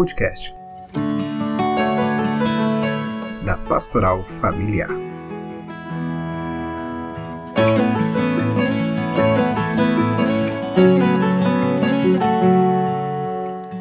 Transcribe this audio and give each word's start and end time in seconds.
podcast 0.00 0.54
da 3.44 3.58
Pastoral 3.68 4.24
Familiar. 4.24 4.88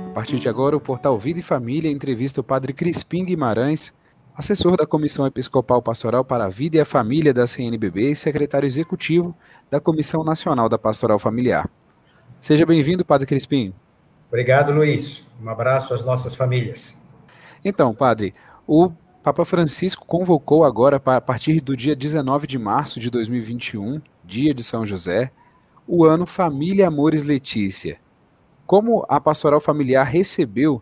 A 0.07 0.13
partir 0.13 0.36
de 0.39 0.50
agora, 0.50 0.75
o 0.75 0.82
portal 0.82 1.18
Vida 1.18 1.39
e 1.39 1.41
Família 1.41 1.89
entrevista 1.89 2.41
o 2.41 2.43
padre 2.43 2.73
Crispim 2.73 3.23
Guimarães, 3.23 3.93
assessor 4.36 4.75
da 4.75 4.86
Comissão 4.86 5.25
Episcopal 5.25 5.81
Pastoral 5.81 6.25
para 6.25 6.43
a 6.43 6.49
Vida 6.49 6.75
e 6.75 6.79
a 6.81 6.86
Família 6.86 7.33
da 7.33 7.47
CNBB 7.47 8.11
e 8.11 8.15
secretário 8.17 8.67
executivo 8.67 9.33
da 9.71 9.79
Comissão 9.79 10.25
Nacional 10.25 10.67
da 10.67 10.77
Pastoral 10.77 11.17
Familiar. 11.17 11.70
Seja 12.42 12.65
bem-vindo, 12.65 13.06
Padre 13.06 13.25
Crispim. 13.25 13.73
Obrigado, 14.29 14.71
Luiz. 14.71 15.25
Um 15.42 15.50
abraço 15.50 15.93
às 15.93 16.06
nossas 16.06 16.36
famílias. 16.36 17.01
Então, 17.65 17.93
Padre, 17.93 18.33
o 18.65 18.92
Papa 19.24 19.43
Francisco 19.43 20.06
convocou 20.06 20.64
agora, 20.64 21.01
a 21.04 21.21
partir 21.21 21.60
do 21.60 21.75
dia 21.75 21.96
19 21.96 22.47
de 22.47 22.57
março 22.57 23.00
de 23.00 23.10
2021, 23.10 24.01
dia 24.23 24.54
de 24.54 24.64
São 24.64 24.86
José, 24.86 25.32
o 25.87 26.06
ano 26.06 26.25
Família 26.25 26.87
Amores 26.87 27.23
Letícia. 27.23 27.97
Como 28.68 29.04
a 29.10 29.20
pastoral 29.20 29.60
familiar 29.60 30.06
recebeu 30.06 30.82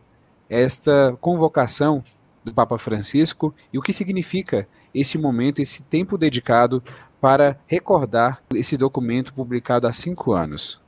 esta 0.50 1.18
convocação 1.22 2.04
do 2.44 2.54
Papa 2.54 2.78
Francisco 2.78 3.56
e 3.72 3.78
o 3.78 3.82
que 3.82 3.94
significa 3.94 4.68
esse 4.94 5.18
momento, 5.18 5.62
esse 5.62 5.82
tempo 5.84 6.18
dedicado 6.18 6.84
para 7.22 7.58
recordar 7.66 8.44
esse 8.54 8.76
documento 8.78 9.34
publicado 9.34 9.88
há 9.88 9.94
cinco 9.94 10.34
anos? 10.34 10.82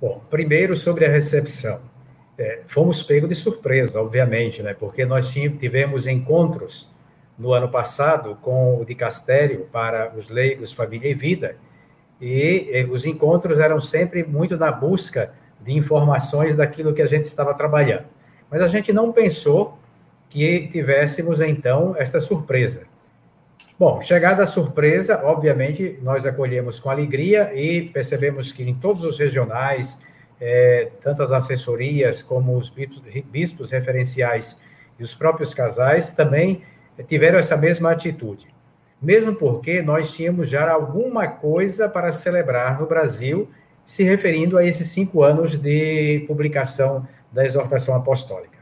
Bom, 0.00 0.22
primeiro 0.30 0.76
sobre 0.76 1.04
a 1.04 1.10
recepção. 1.10 1.80
É, 2.38 2.60
fomos 2.66 3.02
pegos 3.02 3.28
de 3.28 3.34
surpresa, 3.34 4.00
obviamente, 4.00 4.62
né? 4.62 4.74
porque 4.74 5.06
nós 5.06 5.30
tivemos 5.30 6.06
encontros 6.06 6.94
no 7.38 7.52
ano 7.52 7.68
passado 7.68 8.36
com 8.42 8.78
o 8.80 8.84
dicastério 8.84 9.66
para 9.72 10.12
os 10.14 10.28
leigos, 10.28 10.72
família 10.72 11.10
e 11.10 11.14
vida, 11.14 11.56
e, 12.20 12.68
e 12.72 12.84
os 12.84 13.04
encontros 13.04 13.58
eram 13.58 13.80
sempre 13.80 14.22
muito 14.24 14.56
na 14.56 14.70
busca 14.70 15.32
de 15.60 15.72
informações 15.72 16.56
daquilo 16.56 16.94
que 16.94 17.02
a 17.02 17.06
gente 17.06 17.24
estava 17.24 17.54
trabalhando. 17.54 18.04
Mas 18.50 18.62
a 18.62 18.68
gente 18.68 18.92
não 18.92 19.12
pensou 19.12 19.78
que 20.28 20.68
tivéssemos 20.68 21.40
então 21.40 21.94
esta 21.96 22.20
surpresa. 22.20 22.86
Bom, 23.78 24.00
chegada 24.00 24.42
a 24.42 24.46
surpresa, 24.46 25.22
obviamente 25.24 25.98
nós 26.02 26.24
acolhemos 26.24 26.80
com 26.80 26.88
alegria 26.88 27.52
e 27.54 27.82
percebemos 27.82 28.50
que 28.50 28.62
em 28.62 28.74
todos 28.74 29.04
os 29.04 29.18
regionais, 29.18 30.02
é, 30.40 30.90
tanto 31.02 31.22
as 31.22 31.32
assessorias 31.32 32.22
como 32.22 32.56
os 32.56 32.68
bispos, 32.68 33.02
bispos 33.30 33.70
referenciais 33.70 34.62
e 34.98 35.02
os 35.02 35.14
próprios 35.14 35.54
casais 35.54 36.12
também 36.12 36.62
tiveram 37.06 37.38
essa 37.38 37.56
mesma 37.56 37.90
atitude. 37.90 38.54
Mesmo 39.00 39.34
porque 39.34 39.82
nós 39.82 40.12
tínhamos 40.12 40.48
já 40.48 40.70
alguma 40.70 41.28
coisa 41.28 41.88
para 41.88 42.10
celebrar 42.12 42.80
no 42.80 42.86
Brasil, 42.86 43.50
se 43.84 44.02
referindo 44.02 44.56
a 44.56 44.64
esses 44.64 44.88
cinco 44.88 45.22
anos 45.22 45.56
de 45.56 46.24
publicação 46.26 47.06
da 47.30 47.44
exortação 47.44 47.94
apostólica. 47.94 48.56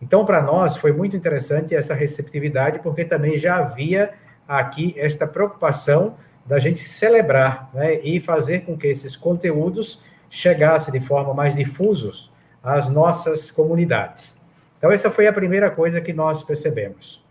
Então, 0.00 0.24
para 0.24 0.40
nós, 0.40 0.76
foi 0.76 0.92
muito 0.92 1.16
interessante 1.16 1.74
essa 1.74 1.92
receptividade, 1.92 2.78
porque 2.78 3.04
também 3.04 3.36
já 3.36 3.56
havia 3.56 4.12
aqui 4.48 4.94
esta 4.96 5.26
preocupação 5.26 6.16
da 6.46 6.58
gente 6.58 6.82
celebrar 6.82 7.68
né, 7.74 8.00
e 8.00 8.18
fazer 8.20 8.60
com 8.60 8.76
que 8.76 8.86
esses 8.86 9.16
conteúdos 9.16 10.02
chegassem 10.30 10.98
de 10.98 11.04
forma 11.04 11.34
mais 11.34 11.54
difusos 11.54 12.30
às 12.62 12.88
nossas 12.88 13.50
comunidades. 13.50 14.40
Então, 14.78 14.90
essa 14.90 15.10
foi 15.10 15.26
a 15.26 15.32
primeira 15.32 15.70
coisa 15.70 16.00
que 16.00 16.12
nós 16.12 16.42
percebemos. 16.42 17.22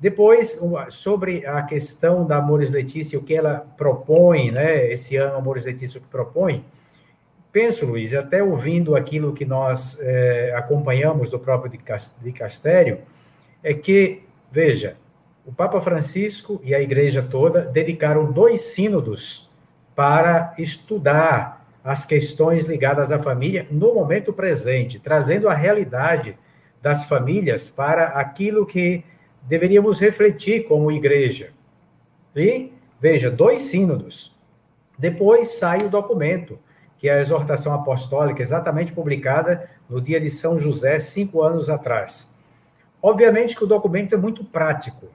Depois, 0.00 0.62
sobre 0.90 1.44
a 1.44 1.60
questão 1.62 2.24
da 2.24 2.36
Amores 2.36 2.70
Letícia, 2.70 3.18
o 3.18 3.22
que 3.22 3.34
ela 3.34 3.66
propõe, 3.76 4.52
né, 4.52 4.90
esse 4.90 5.16
ano 5.16 5.36
Amores 5.36 5.64
Letícia, 5.64 5.98
o 5.98 6.00
que 6.00 6.08
propõe, 6.08 6.64
penso, 7.50 7.84
Luiz, 7.84 8.14
até 8.14 8.42
ouvindo 8.42 8.94
aquilo 8.94 9.32
que 9.32 9.44
nós 9.44 9.98
é, 10.00 10.54
acompanhamos 10.56 11.30
do 11.30 11.38
próprio 11.38 11.72
dicastério, 12.22 13.00
é 13.62 13.74
que, 13.74 14.22
veja, 14.52 14.96
o 15.44 15.52
Papa 15.52 15.80
Francisco 15.80 16.60
e 16.62 16.74
a 16.74 16.80
igreja 16.80 17.20
toda 17.20 17.62
dedicaram 17.62 18.30
dois 18.30 18.60
sínodos 18.60 19.50
para 19.96 20.54
estudar 20.58 21.57
as 21.88 22.04
questões 22.04 22.66
ligadas 22.66 23.10
à 23.10 23.18
família 23.18 23.66
no 23.70 23.94
momento 23.94 24.30
presente, 24.30 24.98
trazendo 24.98 25.48
a 25.48 25.54
realidade 25.54 26.38
das 26.82 27.06
famílias 27.06 27.70
para 27.70 28.08
aquilo 28.08 28.66
que 28.66 29.02
deveríamos 29.44 29.98
refletir 29.98 30.64
como 30.68 30.92
igreja. 30.92 31.48
E, 32.36 32.74
veja, 33.00 33.30
dois 33.30 33.62
sínodos. 33.62 34.38
Depois 34.98 35.56
sai 35.56 35.78
o 35.78 35.88
documento 35.88 36.58
que 36.98 37.08
é 37.08 37.14
a 37.14 37.20
exortação 37.20 37.72
apostólica, 37.72 38.42
exatamente 38.42 38.92
publicada 38.92 39.70
no 39.88 39.98
dia 39.98 40.20
de 40.20 40.28
São 40.28 40.58
José, 40.58 40.98
cinco 40.98 41.40
anos 41.42 41.70
atrás. 41.70 42.36
Obviamente 43.00 43.56
que 43.56 43.64
o 43.64 43.68
documento 43.68 44.14
é 44.14 44.18
muito 44.18 44.44
prático. 44.44 45.06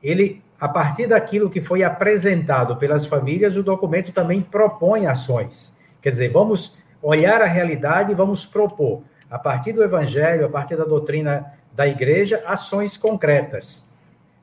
Ele, 0.00 0.40
a 0.60 0.68
partir 0.68 1.08
daquilo 1.08 1.50
que 1.50 1.60
foi 1.60 1.82
apresentado 1.82 2.76
pelas 2.76 3.04
famílias, 3.04 3.56
o 3.56 3.64
documento 3.64 4.12
também 4.12 4.40
propõe 4.40 5.06
ações. 5.06 5.79
Quer 6.00 6.10
dizer, 6.10 6.30
vamos 6.30 6.76
olhar 7.02 7.42
a 7.42 7.46
realidade 7.46 8.12
e 8.12 8.14
vamos 8.14 8.46
propor, 8.46 9.02
a 9.30 9.38
partir 9.38 9.72
do 9.72 9.82
evangelho, 9.82 10.46
a 10.46 10.48
partir 10.48 10.76
da 10.76 10.84
doutrina 10.84 11.52
da 11.72 11.86
igreja, 11.86 12.42
ações 12.46 12.96
concretas. 12.96 13.90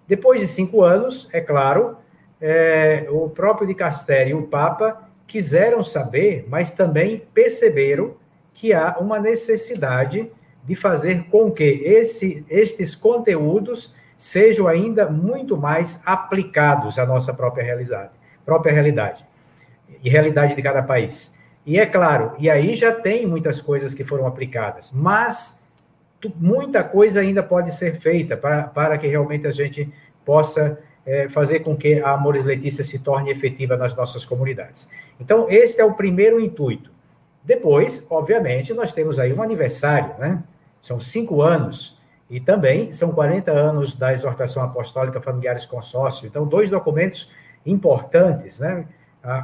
Depois 0.08 0.40
de 0.40 0.48
cinco 0.48 0.82
anos, 0.82 1.30
é 1.34 1.42
claro, 1.42 1.98
é, 2.42 3.06
o 3.10 3.30
próprio 3.30 3.68
dicastério 3.68 4.32
e 4.32 4.42
o 4.42 4.48
Papa 4.48 5.08
quiseram 5.28 5.84
saber, 5.84 6.46
mas 6.48 6.72
também 6.72 7.24
perceberam 7.34 8.16
que 8.54 8.74
há 8.74 8.98
uma 9.00 9.20
necessidade 9.20 10.32
de 10.64 10.76
fazer 10.76 11.26
com 11.30 11.52
que 11.52 11.64
esse, 11.64 12.46
estes 12.50 12.96
conteúdos 12.96 13.96
sejam 14.18 14.68
ainda 14.68 15.10
muito 15.10 15.56
mais 15.56 16.02
aplicados 16.06 16.98
à 16.98 17.06
nossa 17.06 17.34
própria 17.34 17.64
realidade, 17.64 18.12
própria 18.46 18.74
realidade 18.74 19.24
e 20.04 20.10
realidade 20.10 20.56
de 20.56 20.62
cada 20.62 20.82
país. 20.82 21.37
E 21.68 21.78
é 21.78 21.86
claro, 21.86 22.34
e 22.40 22.50
aí 22.50 22.78
já 22.78 22.94
tem 22.94 23.28
muitas 23.28 23.62
coisas 23.62 23.94
que 23.94 24.06
foram 24.06 24.26
aplicadas, 24.26 24.90
mas 24.94 25.62
muita 26.38 26.82
coisa 26.82 27.20
ainda 27.20 27.44
pode 27.44 27.74
ser 27.74 28.00
feita 28.00 28.38
para, 28.38 28.64
para 28.64 28.98
que 28.98 29.06
realmente 29.06 29.46
a 29.46 29.52
gente 29.52 29.94
possa 30.24 30.80
é, 31.06 31.28
fazer 31.28 31.60
com 31.60 31.76
que 31.76 32.00
a 32.00 32.12
Amores 32.12 32.46
Letícia 32.46 32.86
se 32.86 33.00
torne 33.00 33.32
efetiva 33.32 33.76
nas 33.76 33.94
nossas 33.98 34.24
comunidades. 34.24 34.88
Então, 35.20 35.50
esse 35.50 35.82
é 35.82 35.84
o 35.84 35.94
primeiro 35.94 36.40
intuito. 36.40 36.90
Depois, 37.44 38.08
obviamente, 38.10 38.74
nós 38.74 38.94
temos 38.94 39.20
aí 39.20 39.34
um 39.34 39.42
aniversário, 39.42 40.16
né? 40.18 40.42
São 40.82 41.02
cinco 41.02 41.42
anos, 41.42 42.00
e 42.30 42.40
também 42.40 42.94
são 42.94 43.12
40 43.12 43.52
anos 43.52 43.94
da 43.94 44.14
exortação 44.14 44.64
apostólica 44.64 45.20
Familiares 45.20 45.66
Consórcio. 45.66 46.28
Então, 46.28 46.48
dois 46.48 46.70
documentos 46.70 47.30
importantes, 47.66 48.60
né? 48.60 48.86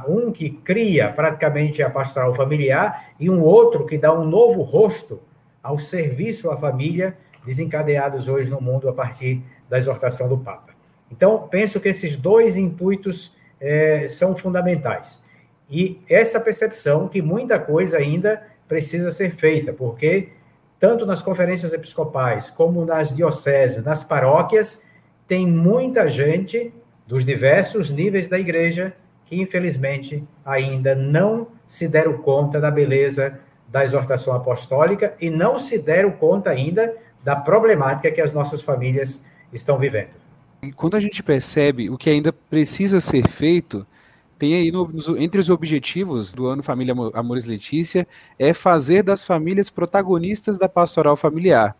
Um 0.08 0.32
que 0.32 0.50
cria 0.50 1.12
praticamente 1.12 1.82
a 1.82 1.90
pastoral 1.90 2.34
familiar 2.34 3.10
e 3.20 3.28
um 3.28 3.42
outro 3.42 3.84
que 3.84 3.98
dá 3.98 4.12
um 4.12 4.24
novo 4.24 4.62
rosto 4.62 5.20
ao 5.62 5.78
serviço 5.78 6.50
à 6.50 6.56
família, 6.56 7.16
desencadeados 7.44 8.28
hoje 8.28 8.50
no 8.50 8.60
mundo 8.60 8.88
a 8.88 8.92
partir 8.92 9.42
da 9.68 9.76
exortação 9.76 10.28
do 10.28 10.38
Papa. 10.38 10.72
Então, 11.10 11.46
penso 11.50 11.80
que 11.80 11.88
esses 11.88 12.16
dois 12.16 12.56
intuitos 12.56 13.36
é, 13.60 14.08
são 14.08 14.36
fundamentais. 14.36 15.24
E 15.70 16.00
essa 16.08 16.40
percepção 16.40 17.08
que 17.08 17.22
muita 17.22 17.58
coisa 17.58 17.98
ainda 17.98 18.42
precisa 18.66 19.10
ser 19.10 19.34
feita, 19.36 19.72
porque 19.72 20.30
tanto 20.78 21.06
nas 21.06 21.22
conferências 21.22 21.72
episcopais 21.72 22.50
como 22.50 22.84
nas 22.84 23.14
dioceses, 23.14 23.84
nas 23.84 24.02
paróquias, 24.02 24.86
tem 25.26 25.46
muita 25.46 26.08
gente 26.08 26.72
dos 27.06 27.24
diversos 27.24 27.90
níveis 27.90 28.28
da 28.28 28.38
igreja 28.38 28.94
que, 29.26 29.40
infelizmente, 29.40 30.22
ainda 30.44 30.94
não 30.94 31.48
se 31.66 31.88
deram 31.88 32.18
conta 32.18 32.60
da 32.60 32.70
beleza 32.70 33.38
da 33.68 33.82
exortação 33.82 34.34
apostólica 34.34 35.14
e 35.20 35.30
não 35.30 35.58
se 35.58 35.78
deram 35.78 36.12
conta 36.12 36.50
ainda 36.50 36.94
da 37.24 37.34
problemática 37.34 38.10
que 38.10 38.20
as 38.20 38.32
nossas 38.32 38.60
famílias 38.60 39.24
estão 39.52 39.78
vivendo. 39.78 40.10
E 40.62 40.72
quando 40.72 40.96
a 40.96 41.00
gente 41.00 41.22
percebe 41.22 41.90
o 41.90 41.98
que 41.98 42.08
ainda 42.08 42.32
precisa 42.32 43.00
ser 43.00 43.26
feito, 43.28 43.86
tem 44.38 44.54
aí 44.54 44.70
no, 44.70 44.90
entre 45.18 45.40
os 45.40 45.50
objetivos 45.50 46.34
do 46.34 46.46
ano 46.46 46.62
Família 46.62 46.94
Amores 47.14 47.44
Letícia 47.44 48.06
é 48.38 48.52
fazer 48.52 49.02
das 49.02 49.22
famílias 49.22 49.70
protagonistas 49.70 50.58
da 50.58 50.68
pastoral 50.68 51.16
familiar. 51.16 51.76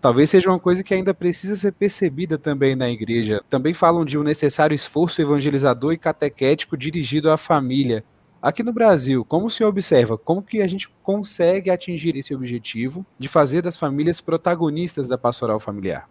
Talvez 0.00 0.30
seja 0.30 0.48
uma 0.48 0.60
coisa 0.60 0.84
que 0.84 0.94
ainda 0.94 1.12
precisa 1.12 1.56
ser 1.56 1.72
percebida 1.72 2.38
também 2.38 2.76
na 2.76 2.88
igreja. 2.88 3.42
Também 3.50 3.74
falam 3.74 4.04
de 4.04 4.16
um 4.16 4.22
necessário 4.22 4.74
esforço 4.74 5.20
evangelizador 5.20 5.92
e 5.92 5.98
catequético 5.98 6.76
dirigido 6.76 7.30
à 7.30 7.36
família. 7.36 8.04
Aqui 8.40 8.62
no 8.62 8.72
Brasil, 8.72 9.24
como 9.24 9.50
se 9.50 9.64
observa, 9.64 10.16
como 10.16 10.40
que 10.40 10.62
a 10.62 10.66
gente 10.68 10.88
consegue 11.02 11.70
atingir 11.70 12.14
esse 12.16 12.32
objetivo 12.32 13.04
de 13.18 13.26
fazer 13.26 13.60
das 13.60 13.76
famílias 13.76 14.20
protagonistas 14.20 15.08
da 15.08 15.18
pastoral 15.18 15.58
familiar? 15.58 16.08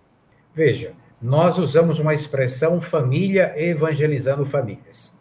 Veja, 0.53 0.93
nós 1.21 1.57
usamos 1.57 1.99
uma 2.01 2.13
expressão 2.13 2.81
família 2.81 3.53
evangelizando 3.55 4.45
famílias. 4.45 5.17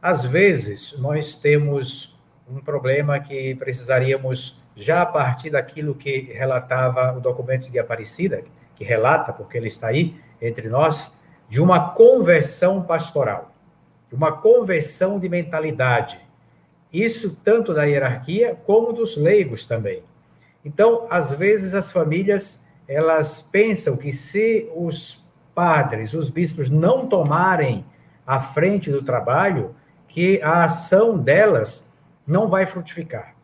Às 0.00 0.24
vezes, 0.24 0.96
nós 0.98 1.36
temos 1.36 2.18
um 2.50 2.60
problema 2.60 3.20
que 3.20 3.54
precisaríamos, 3.56 4.62
já 4.78 5.02
a 5.02 5.06
partir 5.06 5.50
daquilo 5.50 5.92
que 5.92 6.32
relatava 6.32 7.12
o 7.12 7.20
documento 7.20 7.68
de 7.68 7.80
Aparecida, 7.80 8.44
que 8.76 8.84
relata, 8.84 9.32
porque 9.32 9.56
ele 9.58 9.66
está 9.66 9.88
aí 9.88 10.14
entre 10.40 10.68
nós, 10.68 11.18
de 11.48 11.60
uma 11.60 11.90
conversão 11.90 12.80
pastoral, 12.82 13.52
de 14.08 14.14
uma 14.14 14.30
conversão 14.30 15.18
de 15.18 15.28
mentalidade. 15.28 16.20
Isso 16.92 17.40
tanto 17.42 17.74
da 17.74 17.82
hierarquia 17.84 18.56
como 18.66 18.92
dos 18.92 19.16
leigos 19.16 19.66
também. 19.66 20.04
Então, 20.64 21.08
às 21.10 21.32
vezes 21.32 21.74
as 21.74 21.90
famílias 21.90 22.68
elas 22.86 23.40
pensam 23.40 23.96
que 23.96 24.12
se 24.12 24.70
os 24.74 25.26
padres, 25.54 26.14
os 26.14 26.30
bispos 26.30 26.70
não 26.70 27.08
tomarem 27.08 27.84
a 28.24 28.40
frente 28.40 28.92
do 28.92 29.02
trabalho, 29.02 29.74
que 30.06 30.40
a 30.40 30.64
ação 30.64 31.18
delas 31.18 31.90
não 32.24 32.48
vai 32.48 32.64
frutificar. 32.64 33.37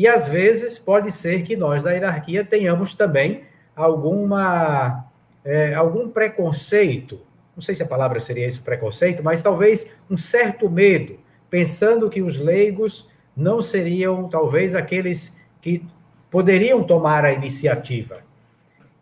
E 0.00 0.08
às 0.08 0.26
vezes 0.26 0.78
pode 0.78 1.12
ser 1.12 1.42
que 1.42 1.54
nós 1.54 1.82
da 1.82 1.90
hierarquia 1.90 2.42
tenhamos 2.42 2.94
também 2.94 3.42
alguma 3.76 5.04
é, 5.44 5.74
algum 5.74 6.08
preconceito, 6.08 7.20
não 7.54 7.60
sei 7.60 7.74
se 7.74 7.82
a 7.82 7.86
palavra 7.86 8.18
seria 8.18 8.46
esse 8.46 8.62
preconceito, 8.62 9.22
mas 9.22 9.42
talvez 9.42 9.92
um 10.08 10.16
certo 10.16 10.70
medo, 10.70 11.18
pensando 11.50 12.08
que 12.08 12.22
os 12.22 12.38
leigos 12.38 13.10
não 13.36 13.60
seriam 13.60 14.26
talvez 14.26 14.74
aqueles 14.74 15.38
que 15.60 15.84
poderiam 16.30 16.82
tomar 16.82 17.26
a 17.26 17.34
iniciativa. 17.34 18.20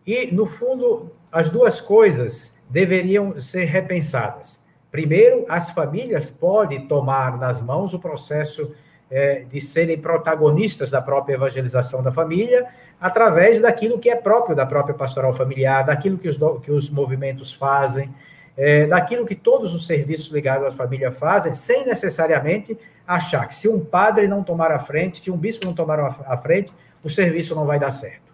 E, 0.05 0.33
no 0.35 0.47
fundo, 0.47 1.13
as 1.31 1.49
duas 1.49 1.81
coisas 1.81 2.59
deveriam 2.69 3.41
ser 3.41 3.67
repensadas. 3.67 4.65
Primeiro, 4.91 5.47
as 5.49 5.71
famílias 5.71 6.29
podem 6.29 6.89
tomar 6.89 7.39
nas 7.39 7.61
mãos 7.61 7.95
o 7.95 8.01
processo 8.01 8.75
é, 9.11 9.45
de 9.51 9.61
serem 9.61 9.99
protagonistas 9.99 10.91
da 10.91 11.01
própria 11.01 11.35
evangelização 11.35 12.03
da 12.03 12.13
família, 12.13 12.67
através 13.01 13.61
daquilo 13.61 13.99
que 13.99 14.11
é 14.11 14.17
próprio 14.17 14.55
da 14.55 14.67
própria 14.67 14.95
pastoral 14.95 15.33
familiar, 15.35 15.85
daquilo 15.85 16.19
que 16.19 16.29
os, 16.29 16.39
que 16.63 16.71
os 16.71 16.91
movimentos 16.91 17.53
fazem, 17.53 18.13
é, 18.57 18.87
daquilo 18.87 19.25
que 19.25 19.35
todos 19.35 19.73
os 19.75 19.87
serviços 19.87 20.33
ligados 20.33 20.67
à 20.67 20.73
família 20.73 21.13
fazem, 21.13 21.55
sem 21.55 21.87
necessariamente 21.87 22.77
achar 23.07 23.47
que 23.47 23.55
se 23.55 23.69
um 23.69 23.83
padre 23.83 24.27
não 24.27 24.43
tomar 24.43 24.73
a 24.73 24.79
frente, 24.79 25.23
que 25.23 25.31
um 25.31 25.37
bispo 25.37 25.65
não 25.65 25.73
tomar 25.73 26.01
a 26.01 26.37
frente, 26.37 26.73
o 27.03 27.09
serviço 27.09 27.55
não 27.55 27.65
vai 27.65 27.79
dar 27.79 27.91
certo. 27.91 28.29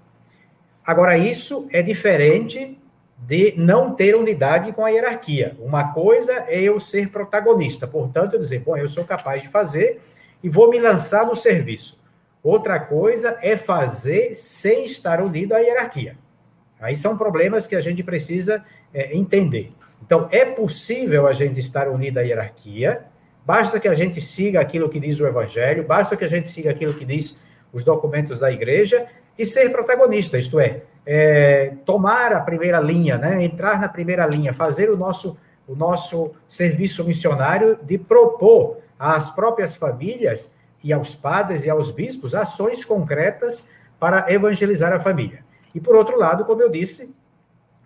Agora, 0.85 1.17
isso 1.17 1.69
é 1.71 1.83
diferente 1.83 2.79
de 3.19 3.55
não 3.57 3.95
ter 3.95 4.17
unidade 4.17 4.73
com 4.73 4.85
a 4.85 4.89
hierarquia. 4.89 5.57
Uma 5.61 5.93
coisa 5.93 6.45
é 6.49 6.61
eu 6.61 6.81
ser 6.81 7.11
protagonista, 7.11 7.87
portanto, 7.87 8.35
eu 8.35 8.41
dizer, 8.41 8.61
bom, 8.61 8.77
eu 8.77 8.89
sou 8.89 9.05
capaz 9.05 9.43
de 9.43 9.49
fazer 9.49 10.01
e 10.45 10.49
vou 10.51 10.69
me 10.69 10.79
lançar 10.79 11.27
no 11.27 11.35
serviço. 11.35 11.99
Outra 12.43 12.79
coisa 12.79 13.39
é 13.41 13.57
fazer 13.57 14.35
sem 14.35 14.85
estar 14.85 15.23
unido 15.23 15.55
à 15.55 15.59
hierarquia. 15.59 16.19
Aí 16.79 16.95
são 16.95 17.17
problemas 17.17 17.67
que 17.67 17.75
a 17.75 17.81
gente 17.81 18.03
precisa 18.03 18.63
é, 18.93 19.17
entender. 19.17 19.73
Então, 20.05 20.29
é 20.31 20.45
possível 20.45 21.27
a 21.27 21.33
gente 21.33 21.59
estar 21.59 21.89
unido 21.89 22.19
à 22.19 22.21
hierarquia, 22.21 23.07
basta 23.47 23.81
que 23.81 23.89
a 23.89 23.95
gente 23.95 24.21
siga 24.21 24.61
aquilo 24.61 24.91
que 24.91 25.01
diz 25.01 25.19
o 25.19 25.27
Evangelho, 25.27 25.83
basta 25.83 26.15
que 26.15 26.25
a 26.25 26.29
gente 26.29 26.51
siga 26.51 26.73
aquilo 26.73 26.93
que 26.93 27.07
diz 27.07 27.41
os 27.73 27.83
documentos 27.83 28.39
da 28.39 28.53
igreja 28.53 29.07
e 29.39 29.47
ser 29.47 29.73
protagonista, 29.73 30.37
isto 30.37 30.61
é, 30.61 30.83
é 31.07 31.73
tomar 31.87 32.35
a 32.35 32.41
primeira 32.41 32.81
linha, 32.81 33.17
né, 33.17 33.43
entrar 33.43 33.81
na 33.81 33.89
primeira 33.89 34.27
linha, 34.27 34.53
fazer 34.53 34.91
o 34.91 34.97
nosso, 34.97 35.39
o 35.67 35.75
nosso 35.75 36.33
serviço 36.47 37.03
missionário 37.05 37.79
de 37.83 37.97
propor 37.97 38.84
às 38.99 39.31
próprias 39.31 39.75
famílias 39.75 40.55
e 40.83 40.93
aos 40.93 41.15
padres 41.15 41.65
e 41.65 41.71
aos 41.71 41.91
bispos 41.91 42.35
ações 42.35 42.85
concretas 42.85 43.71
para 43.99 44.31
evangelizar 44.33 44.93
a 44.93 45.01
família. 45.01 45.45
E 45.75 45.81
por 45.81 45.97
outro 45.97 46.19
lado, 46.19 46.45
como 46.45 46.63
eu 46.63 46.71
disse, 46.71 47.17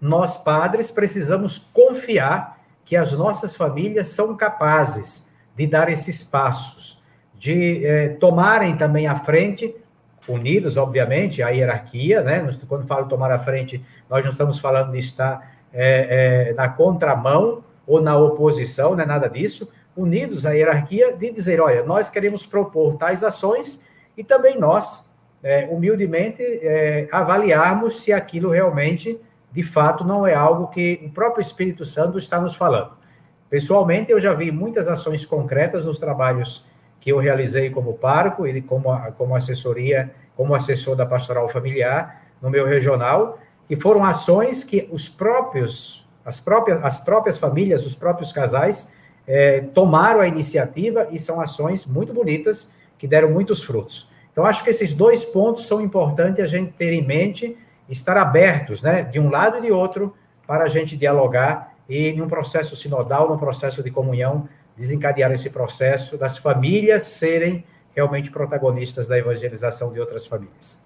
nós 0.01 0.37
padres 0.37 0.91
precisamos 0.91 1.59
confiar 1.59 2.59
que 2.85 2.97
as 2.97 3.13
nossas 3.13 3.55
famílias 3.55 4.09
são 4.09 4.37
capazes 4.37 5.31
de 5.55 5.67
dar 5.67 5.91
esses 5.91 6.25
passos, 6.25 7.03
de 7.35 7.85
eh, 7.85 8.09
tomarem 8.21 8.77
também 8.77 9.07
a 9.07 9.19
frente, 9.21 9.75
unidos, 10.29 10.77
obviamente, 10.77 11.43
a 11.43 11.49
hierarquia, 11.49 12.23
né? 12.23 12.47
Quando 12.69 12.87
falo 12.87 13.07
tomar 13.07 13.31
a 13.31 13.39
frente, 13.39 13.85
nós 14.09 14.25
não 14.25 14.33
estamos 14.33 14.59
falando 14.59 14.93
de 14.93 14.99
estar 14.99 15.53
eh, 15.73 16.49
eh, 16.51 16.55
na 16.55 16.69
contramão 16.69 17.65
ou 17.87 18.01
na 18.01 18.17
oposição, 18.17 18.95
não 18.95 19.03
é 19.03 19.07
nada 19.07 19.29
disso, 19.29 19.73
unidos 19.99 20.47
à 20.47 20.53
hierarquia, 20.53 21.13
de 21.13 21.31
dizer: 21.33 21.61
olha, 21.61 21.83
nós 21.83 22.11
queremos 22.11 22.47
propor 22.47 22.97
tais 22.97 23.25
ações 23.25 23.87
e 24.17 24.23
também 24.23 24.59
nós, 24.59 25.13
é, 25.43 25.67
humildemente, 25.71 26.43
é, 26.43 27.09
avaliarmos 27.11 28.03
se 28.03 28.13
aquilo 28.13 28.51
realmente, 28.51 29.21
de 29.53 29.63
fato, 29.63 30.05
não 30.05 30.27
é 30.27 30.35
algo 30.35 30.69
que 30.69 31.01
o 31.05 31.11
próprio 31.11 31.43
Espírito 31.43 31.85
Santo 31.85 32.17
está 32.17 32.41
nos 32.41 32.55
falando. 32.55 32.93
Pessoalmente, 33.51 34.13
eu 34.13 34.21
já 34.21 34.33
vi 34.35 34.53
muitas 34.53 34.87
ações 34.89 35.27
concretas 35.27 35.85
nos 35.85 35.99
trabalhos 35.99 36.65
que 37.01 37.11
eu 37.11 37.19
realizei 37.19 37.71
como 37.71 37.95
parco 37.95 38.47
e 38.47 38.61
como, 38.61 38.89
como 39.13 39.35
assessoria, 39.35 40.15
como 40.37 40.55
assessor 40.55 40.95
da 40.95 41.07
pastoral 41.07 41.49
familiar 41.49 42.23
no 42.41 42.51
meu 42.51 42.67
regional, 42.67 43.39
e 43.69 43.75
foram 43.75 44.05
ações 44.05 44.63
que 44.63 44.89
os 44.93 45.09
próprios, 45.09 46.07
as 46.25 46.41
próprias, 46.41 46.85
as 46.85 47.01
próprias 47.01 47.39
famílias, 47.39 47.87
os 47.87 47.95
próprios 47.95 48.33
casais 48.33 48.97
é, 49.29 49.61
tomaram 49.61 50.21
a 50.21 50.27
iniciativa 50.27 51.07
e 51.13 51.19
são 51.19 51.39
ações 51.39 51.85
muito 51.85 52.15
bonitas 52.15 52.75
que 52.97 53.07
deram 53.07 53.31
muitos 53.31 53.63
frutos. 53.63 54.09
Então, 54.33 54.47
acho 54.47 54.65
que 54.65 54.71
esses 54.71 54.95
dois 54.95 55.25
pontos 55.25 55.67
são 55.67 55.83
importantes 55.83 56.41
a 56.41 56.47
gente 56.47 56.73
ter 56.73 56.93
em 56.95 57.07
mente, 57.07 57.57
estar 57.89 58.17
abertos, 58.17 58.81
né, 58.81 59.03
de 59.03 59.21
um 59.21 59.29
lado 59.29 59.59
e 59.59 59.61
de 59.61 59.71
outro, 59.71 60.15
para 60.47 60.65
a 60.65 60.69
gente 60.69 60.97
dialogar 60.97 61.75
e, 61.87 62.13
num 62.15 62.27
processo 62.27 62.75
sinodal, 62.75 63.29
num 63.29 63.37
processo 63.37 63.83
de 63.83 63.91
comunhão, 63.91 64.49
desencadear 64.77 65.31
esse 65.33 65.51
processo 65.51 66.17
das 66.17 66.39
famílias 66.39 67.03
serem 67.03 67.65
realmente 67.95 68.31
protagonistas 68.31 69.09
da 69.09 69.19
evangelização 69.19 69.93
de 69.93 70.01
outras 70.01 70.27
famílias. 70.27 70.83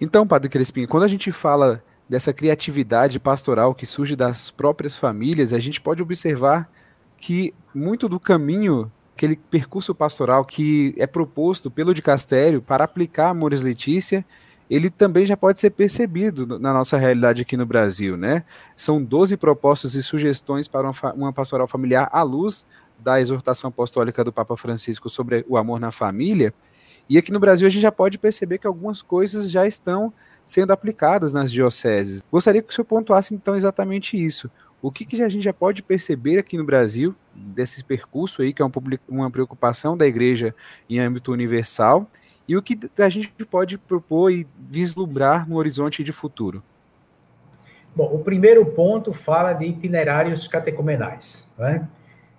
Então, 0.00 0.26
Padre 0.26 0.50
Crespim, 0.50 0.86
quando 0.86 1.04
a 1.04 1.08
gente 1.08 1.32
fala 1.32 1.82
dessa 2.08 2.32
criatividade 2.32 3.18
pastoral 3.18 3.74
que 3.74 3.86
surge 3.86 4.14
das 4.14 4.50
próprias 4.50 4.96
famílias, 4.96 5.52
a 5.52 5.58
gente 5.58 5.80
pode 5.80 6.02
observar 6.02 6.70
que 7.18 7.54
muito 7.74 8.08
do 8.08 8.20
caminho, 8.20 8.90
aquele 9.14 9.36
percurso 9.36 9.94
pastoral 9.94 10.44
que 10.44 10.94
é 10.98 11.06
proposto 11.06 11.70
pelo 11.70 11.94
dicastério 11.94 12.60
para 12.62 12.84
aplicar 12.84 13.30
Amores 13.30 13.62
Letícia, 13.62 14.24
ele 14.68 14.90
também 14.90 15.24
já 15.24 15.36
pode 15.36 15.60
ser 15.60 15.70
percebido 15.70 16.58
na 16.58 16.72
nossa 16.72 16.96
realidade 16.96 17.42
aqui 17.42 17.56
no 17.56 17.64
Brasil, 17.64 18.16
né? 18.16 18.44
São 18.76 19.02
12 19.02 19.36
propostas 19.36 19.94
e 19.94 20.02
sugestões 20.02 20.66
para 20.66 20.90
uma 21.14 21.32
pastoral 21.32 21.68
familiar 21.68 22.08
à 22.12 22.22
luz 22.22 22.66
da 22.98 23.20
exortação 23.20 23.68
apostólica 23.68 24.24
do 24.24 24.32
Papa 24.32 24.56
Francisco 24.56 25.08
sobre 25.08 25.44
o 25.48 25.56
amor 25.56 25.78
na 25.78 25.92
família. 25.92 26.52
E 27.08 27.16
aqui 27.16 27.30
no 27.30 27.38
Brasil 27.38 27.66
a 27.66 27.70
gente 27.70 27.82
já 27.82 27.92
pode 27.92 28.18
perceber 28.18 28.58
que 28.58 28.66
algumas 28.66 29.02
coisas 29.02 29.50
já 29.50 29.66
estão 29.66 30.12
sendo 30.44 30.72
aplicadas 30.72 31.32
nas 31.32 31.52
dioceses. 31.52 32.22
Gostaria 32.30 32.62
que 32.62 32.70
o 32.70 32.74
senhor 32.74 32.86
pontuasse 32.86 33.34
então 33.34 33.54
exatamente 33.54 34.16
isso. 34.16 34.50
O 34.86 34.92
que, 34.92 35.04
que 35.04 35.20
a 35.20 35.28
gente 35.28 35.42
já 35.42 35.52
pode 35.52 35.82
perceber 35.82 36.38
aqui 36.38 36.56
no 36.56 36.62
Brasil, 36.62 37.12
desse 37.34 37.82
percurso 37.82 38.40
aí, 38.40 38.52
que 38.52 38.62
é 38.62 38.64
um, 38.64 38.70
uma 39.08 39.28
preocupação 39.28 39.96
da 39.96 40.06
igreja 40.06 40.54
em 40.88 41.00
âmbito 41.00 41.32
universal, 41.32 42.08
e 42.46 42.56
o 42.56 42.62
que 42.62 42.78
a 42.96 43.08
gente 43.08 43.32
pode 43.50 43.78
propor 43.78 44.30
e 44.30 44.46
vislumbrar 44.56 45.48
no 45.48 45.56
horizonte 45.56 46.04
de 46.04 46.12
futuro? 46.12 46.62
Bom, 47.96 48.14
o 48.14 48.20
primeiro 48.20 48.64
ponto 48.64 49.12
fala 49.12 49.54
de 49.54 49.66
itinerários 49.66 50.46
catecumenais, 50.46 51.48
né? 51.58 51.88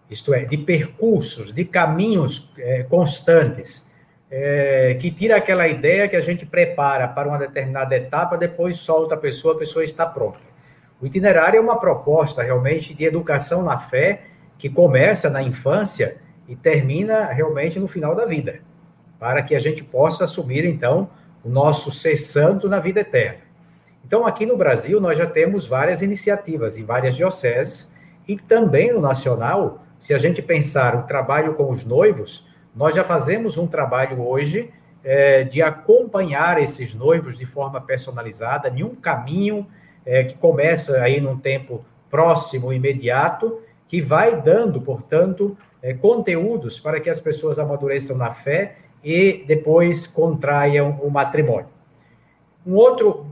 isto 0.10 0.34
é, 0.34 0.46
de 0.46 0.58
percursos, 0.58 1.52
de 1.54 1.66
caminhos 1.66 2.54
é, 2.58 2.84
constantes, 2.84 3.92
é, 4.32 4.98
que 5.02 5.12
tira 5.12 5.36
aquela 5.36 5.68
ideia 5.68 6.08
que 6.08 6.16
a 6.16 6.22
gente 6.22 6.46
prepara 6.46 7.10
para 7.10 7.28
uma 7.28 7.38
determinada 7.38 7.94
etapa, 7.94 8.38
depois 8.38 8.78
solta 8.78 9.16
a 9.16 9.18
pessoa, 9.18 9.54
a 9.54 9.58
pessoa 9.58 9.84
está 9.84 10.06
pronta. 10.06 10.47
O 11.00 11.06
itinerário 11.06 11.58
é 11.58 11.62
uma 11.62 11.80
proposta 11.80 12.42
realmente 12.42 12.94
de 12.94 13.06
educação 13.06 13.62
na 13.64 13.78
fé 13.78 14.24
que 14.58 14.70
começa 14.70 15.30
na 15.30 15.44
infância 15.44 16.18
e 16.48 16.56
termina 16.56 17.26
realmente 17.26 17.80
no 17.80 17.88
final 17.88 18.16
da 18.16 18.26
vida, 18.26 18.62
para 19.20 19.44
que 19.44 19.54
a 19.54 19.60
gente 19.60 19.84
possa 19.84 20.24
assumir 20.24 20.66
então 20.66 21.10
o 21.44 21.50
nosso 21.50 21.92
ser 21.92 22.18
santo 22.18 22.68
na 22.68 22.80
vida 22.80 23.02
eterna. 23.02 23.42
Então, 24.04 24.26
aqui 24.26 24.46
no 24.46 24.58
Brasil, 24.58 25.00
nós 25.00 25.18
já 25.18 25.28
temos 25.28 25.68
várias 25.68 26.02
iniciativas 26.02 26.78
em 26.78 26.84
várias 26.84 27.16
dioceses 27.16 27.92
e 28.28 28.36
também 28.36 28.92
no 28.92 29.02
nacional, 29.02 29.84
se 30.00 30.14
a 30.14 30.18
gente 30.18 30.42
pensar 30.42 30.96
o 30.96 31.04
trabalho 31.04 31.54
com 31.54 31.70
os 31.70 31.86
noivos, 31.86 32.48
nós 32.76 32.96
já 32.96 33.04
fazemos 33.04 33.58
um 33.58 33.68
trabalho 33.68 34.26
hoje 34.26 34.72
é, 35.04 35.44
de 35.44 35.62
acompanhar 35.62 36.62
esses 36.62 36.94
noivos 36.94 37.38
de 37.38 37.46
forma 37.46 37.82
personalizada, 37.82 38.70
em 38.70 38.84
um 38.84 38.96
caminho 38.96 39.68
é, 40.08 40.24
que 40.24 40.36
começa 40.36 41.02
aí 41.02 41.20
num 41.20 41.38
tempo 41.38 41.86
próximo, 42.10 42.72
imediato, 42.72 43.60
que 43.90 44.02
vai 44.02 44.42
dando, 44.42 44.82
portanto, 44.82 45.58
é, 45.82 45.94
conteúdos 45.94 46.80
para 46.80 47.00
que 47.02 47.10
as 47.10 47.20
pessoas 47.20 47.60
amadureçam 47.60 48.18
na 48.18 48.32
fé 48.32 48.78
e 49.04 49.44
depois 49.46 50.08
contraiam 50.08 51.00
o 51.04 51.12
matrimônio. 51.12 51.68
Um 52.66 52.74
outro, 52.74 53.28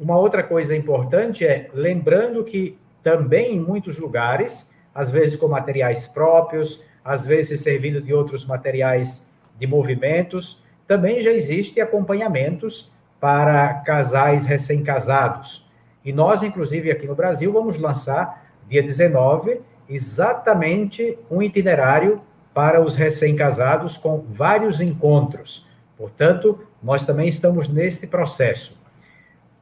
uma 0.00 0.18
outra 0.18 0.42
coisa 0.42 0.74
importante 0.74 1.46
é 1.46 1.70
lembrando 1.72 2.42
que 2.42 2.78
também 3.02 3.56
em 3.56 3.60
muitos 3.60 3.98
lugares, 3.98 4.72
às 4.94 5.10
vezes 5.10 5.36
com 5.36 5.46
materiais 5.46 6.06
próprios, 6.06 6.82
às 7.04 7.26
vezes 7.26 7.60
servindo 7.60 8.00
de 8.00 8.14
outros 8.14 8.46
materiais 8.46 9.30
de 9.58 9.66
movimentos, 9.66 10.64
também 10.86 11.20
já 11.20 11.30
existe 11.30 11.80
acompanhamentos 11.80 12.90
para 13.20 13.74
casais 13.74 14.46
recém-casados. 14.46 15.63
E 16.04 16.12
nós, 16.12 16.42
inclusive, 16.42 16.90
aqui 16.90 17.06
no 17.06 17.14
Brasil, 17.14 17.52
vamos 17.52 17.78
lançar, 17.78 18.44
dia 18.68 18.82
19, 18.82 19.60
exatamente 19.88 21.18
um 21.30 21.40
itinerário 21.42 22.20
para 22.52 22.80
os 22.80 22.94
recém-casados 22.94 23.96
com 23.96 24.24
vários 24.28 24.80
encontros. 24.80 25.66
Portanto, 25.96 26.60
nós 26.82 27.04
também 27.04 27.28
estamos 27.28 27.68
nesse 27.68 28.08
processo. 28.08 28.82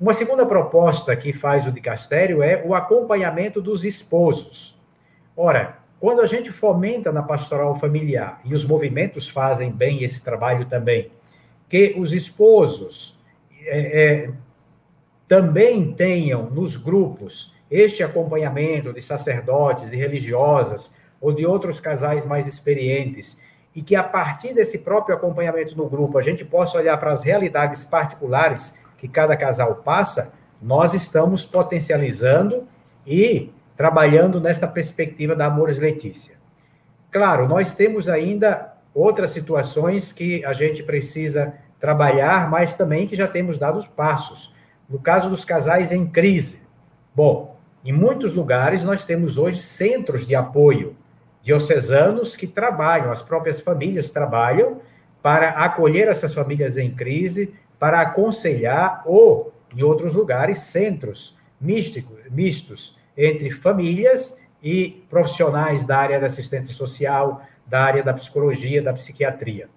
Uma 0.01 0.13
segunda 0.13 0.45
proposta 0.45 1.15
que 1.15 1.33
faz 1.33 1.67
o 1.67 1.71
dicastério 1.71 2.43
é 2.43 2.63
o 2.67 2.75
acompanhamento 2.75 3.63
dos 3.63 3.85
esposos. 3.85 4.81
Ora, 5.37 5.79
quando 6.01 6.21
a 6.21 6.27
gente 6.27 6.51
fomenta 6.51 7.13
na 7.13 7.23
pastoral 7.23 7.77
familiar, 7.77 8.41
e 8.45 8.53
os 8.53 8.65
movimentos 8.65 9.29
fazem 9.29 9.71
bem 9.71 10.03
esse 10.03 10.25
trabalho 10.25 10.67
também, 10.67 11.13
que 11.69 11.95
os 11.97 12.13
esposos 12.13 13.17
é, 13.65 14.03
é, 14.03 14.31
também 15.33 15.95
tenham 15.95 16.51
nos 16.51 16.77
grupos 16.77 17.55
este 17.71 18.03
acompanhamento 18.03 18.93
de 18.93 19.01
sacerdotes, 19.01 19.89
de 19.89 19.97
religiosas 19.97 20.95
ou 21.19 21.33
de 21.33 21.47
outros 21.47 21.81
casais 21.81 22.27
mais 22.27 22.47
experientes, 22.47 23.41
e 23.75 23.81
que 23.81 23.97
a 23.97 24.03
partir 24.03 24.53
desse 24.53 24.81
próprio 24.81 25.17
acompanhamento 25.17 25.75
no 25.75 25.89
grupo 25.89 26.19
a 26.19 26.23
gente 26.23 26.45
possa 26.45 26.77
olhar 26.77 26.99
para 26.99 27.15
as 27.15 27.23
realidades 27.23 27.83
particulares 27.83 28.85
que 28.99 29.09
cada 29.09 29.35
casal 29.35 29.77
passa, 29.77 30.35
nós 30.61 30.93
estamos 30.93 31.47
potencializando 31.47 32.69
e 33.07 33.51
trabalhando 33.75 34.39
nesta 34.39 34.69
perspectiva 34.69 35.35
da 35.35 35.47
Amores 35.47 35.79
Letícia. 35.79 36.37
Claro, 37.11 37.49
nós 37.49 37.75
temos 37.75 38.07
ainda 38.07 38.75
outras 38.95 39.31
situações 39.31 40.13
que 40.13 40.45
a 40.45 40.53
gente 40.53 40.83
precisa 40.83 41.55
trabalhar, 41.81 42.51
mas 42.51 42.75
também 42.75 43.09
que 43.09 43.17
já 43.17 43.27
temos 43.27 43.57
dado 43.57 43.79
os 43.79 43.87
passos. 43.87 44.61
No 44.89 44.99
caso 44.99 45.31
dos 45.31 45.45
casais 45.45 45.93
em 45.93 46.07
crise. 46.07 46.63
Bom, 47.15 47.57
em 47.85 47.93
muitos 47.93 48.35
lugares 48.35 48.85
nós 48.85 49.05
temos 49.05 49.37
hoje 49.39 49.61
centros 49.61 50.27
de 50.27 50.35
apoio 50.35 50.97
diocesanos 51.43 52.37
que 52.37 52.47
trabalham, 52.47 53.11
as 53.11 53.21
próprias 53.21 53.61
famílias 53.61 54.11
trabalham 54.11 54.81
para 55.21 55.51
acolher 55.51 56.09
essas 56.09 56.33
famílias 56.33 56.77
em 56.77 56.95
crise, 56.95 57.55
para 57.79 58.01
aconselhar, 58.01 59.03
ou, 59.05 59.53
em 59.75 59.83
outros 59.83 60.15
lugares, 60.15 60.59
centros 60.59 61.37
místicos, 61.61 62.19
mistos 62.31 62.97
entre 63.17 63.51
famílias 63.51 64.41
e 64.63 65.05
profissionais 65.11 65.85
da 65.85 65.99
área 65.99 66.21
da 66.21 66.27
assistência 66.27 66.73
social, 66.73 67.43
da 67.67 67.83
área 67.83 68.03
da 68.03 68.15
psicologia, 68.15 68.83
da 68.83 68.93
psiquiatria. 68.93 69.69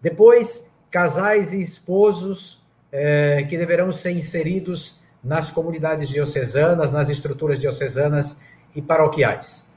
Depois, 0.00 0.74
casais 0.90 1.52
e 1.52 1.62
esposos 1.62 2.63
eh, 2.96 3.44
que 3.48 3.58
deverão 3.58 3.90
ser 3.90 4.12
inseridos 4.12 5.00
nas 5.22 5.50
comunidades 5.50 6.08
diocesanas, 6.08 6.92
nas 6.92 7.10
estruturas 7.10 7.60
diocesanas 7.60 8.44
e 8.72 8.80
paroquiais. 8.80 9.68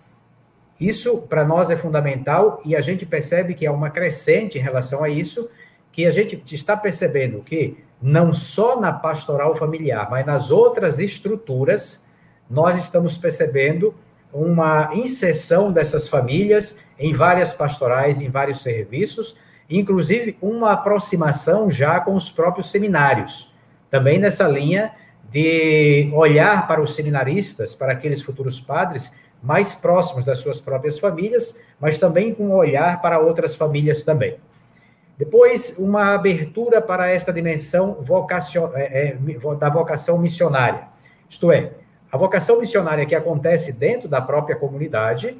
Isso, 0.79 1.23
para 1.23 1.43
nós, 1.43 1.71
é 1.71 1.75
fundamental 1.75 2.61
e 2.63 2.75
a 2.75 2.79
gente 2.79 3.07
percebe 3.07 3.55
que 3.55 3.65
há 3.65 3.71
uma 3.71 3.89
crescente 3.89 4.59
em 4.59 4.61
relação 4.61 5.03
a 5.03 5.09
isso, 5.09 5.49
que 5.91 6.05
a 6.05 6.11
gente 6.11 6.43
está 6.53 6.77
percebendo 6.77 7.41
que 7.41 7.83
não 7.99 8.31
só 8.31 8.79
na 8.79 8.93
pastoral 8.93 9.55
familiar, 9.55 10.07
mas 10.11 10.23
nas 10.23 10.51
outras 10.51 10.99
estruturas, 10.99 12.07
nós 12.47 12.77
estamos 12.77 13.17
percebendo 13.17 13.95
uma 14.31 14.91
inserção 14.93 15.71
dessas 15.71 16.07
famílias 16.07 16.83
em 16.99 17.13
várias 17.13 17.51
pastorais, 17.51 18.21
em 18.21 18.29
vários 18.29 18.61
serviços, 18.61 19.39
inclusive 19.69 20.37
uma 20.41 20.73
aproximação 20.73 21.69
já 21.69 21.99
com 21.99 22.13
os 22.13 22.31
próprios 22.31 22.71
seminários. 22.71 23.53
Também 23.89 24.19
nessa 24.19 24.47
linha 24.47 24.91
de 25.31 26.09
olhar 26.13 26.67
para 26.67 26.81
os 26.81 26.95
seminaristas, 26.95 27.75
para 27.75 27.91
aqueles 27.91 28.21
futuros 28.21 28.59
padres, 28.59 29.13
mais 29.41 29.75
próximos 29.75 30.25
das 30.25 30.39
suas 30.39 30.59
próprias 30.59 30.97
famílias, 30.97 31.59
mas 31.79 31.99
também 31.99 32.33
com 32.33 32.49
olhar 32.51 33.01
para 33.01 33.19
outras 33.19 33.55
famílias 33.55 34.03
também. 34.03 34.37
Depois, 35.17 35.77
uma 35.79 36.13
abertura 36.13 36.81
para 36.81 37.09
esta 37.09 37.33
dimensão 37.33 37.97
vocacion... 38.01 38.69
É, 38.73 39.09
é, 39.09 39.55
da 39.55 39.69
vocação 39.69 40.19
missionária. 40.19 40.83
Isto 41.27 41.51
é, 41.51 41.71
a 42.11 42.17
vocação 42.17 42.59
missionária 42.59 43.05
que 43.05 43.15
acontece 43.15 43.73
dentro 43.73 44.07
da 44.07 44.21
própria 44.21 44.55
comunidade, 44.55 45.37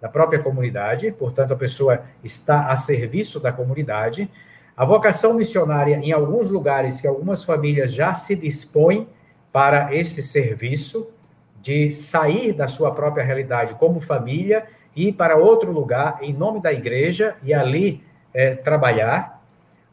da 0.00 0.08
própria 0.08 0.38
comunidade, 0.38 1.10
portanto, 1.10 1.52
a 1.52 1.56
pessoa 1.56 2.02
está 2.22 2.70
a 2.70 2.76
serviço 2.76 3.40
da 3.40 3.50
comunidade. 3.50 4.30
A 4.76 4.84
vocação 4.84 5.34
missionária, 5.34 5.96
em 5.96 6.12
alguns 6.12 6.48
lugares 6.48 7.00
que 7.00 7.06
algumas 7.06 7.42
famílias 7.42 7.92
já 7.92 8.14
se 8.14 8.36
dispõem 8.36 9.08
para 9.52 9.94
esse 9.94 10.22
serviço, 10.22 11.12
de 11.60 11.90
sair 11.90 12.52
da 12.52 12.68
sua 12.68 12.94
própria 12.94 13.24
realidade 13.24 13.74
como 13.74 13.98
família 13.98 14.66
e 14.94 15.08
ir 15.08 15.12
para 15.12 15.36
outro 15.36 15.72
lugar 15.72 16.18
em 16.22 16.32
nome 16.32 16.62
da 16.62 16.72
igreja 16.72 17.36
e 17.42 17.52
ali 17.52 18.02
é, 18.32 18.54
trabalhar. 18.54 19.42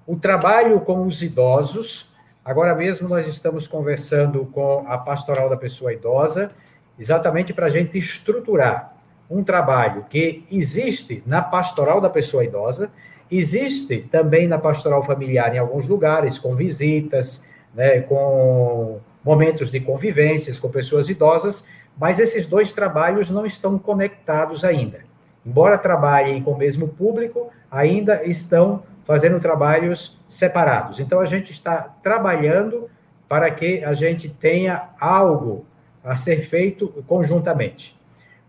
O 0.05 0.15
trabalho 0.15 0.79
com 0.81 1.05
os 1.05 1.23
idosos. 1.23 2.13
Agora 2.43 2.75
mesmo 2.75 3.09
nós 3.09 3.27
estamos 3.27 3.67
conversando 3.67 4.45
com 4.53 4.85
a 4.87 4.99
pastoral 4.99 5.49
da 5.49 5.57
pessoa 5.57 5.91
idosa, 5.91 6.51
exatamente 6.99 7.51
para 7.51 7.65
a 7.65 7.69
gente 7.69 7.97
estruturar 7.97 8.94
um 9.29 9.43
trabalho 9.43 10.05
que 10.09 10.45
existe 10.51 11.23
na 11.25 11.41
pastoral 11.41 11.99
da 11.99 12.09
pessoa 12.09 12.43
idosa, 12.43 12.91
existe 13.31 14.07
também 14.11 14.47
na 14.47 14.57
pastoral 14.57 15.03
familiar 15.03 15.55
em 15.55 15.57
alguns 15.57 15.87
lugares, 15.87 16.37
com 16.37 16.55
visitas, 16.55 17.49
né, 17.73 18.01
com 18.01 18.99
momentos 19.23 19.71
de 19.71 19.79
convivências 19.79 20.59
com 20.59 20.69
pessoas 20.69 21.09
idosas, 21.09 21.65
mas 21.97 22.19
esses 22.19 22.45
dois 22.45 22.71
trabalhos 22.71 23.31
não 23.31 23.45
estão 23.45 23.79
conectados 23.79 24.63
ainda. 24.63 24.99
Embora 25.45 25.77
trabalhem 25.77 26.41
com 26.41 26.51
o 26.51 26.57
mesmo 26.57 26.87
público, 26.87 27.49
ainda 27.71 28.23
estão 28.23 28.83
fazendo 29.05 29.39
trabalhos 29.39 30.19
separados. 30.27 30.99
Então, 30.99 31.19
a 31.19 31.25
gente 31.25 31.51
está 31.51 31.95
trabalhando 32.01 32.89
para 33.29 33.49
que 33.51 33.83
a 33.83 33.93
gente 33.93 34.27
tenha 34.29 34.89
algo 34.99 35.65
a 36.03 36.15
ser 36.15 36.47
feito 36.47 36.87
conjuntamente. 37.07 37.95